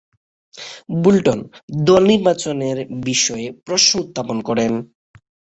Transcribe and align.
Bolton 1.01 1.39
দল 1.87 2.03
নির্বাচনের 2.11 2.77
বিষয়ে 3.05 3.47
প্রশ্ন 3.65 3.91
উত্থাপন 4.03 4.37
করেন। 4.47 4.71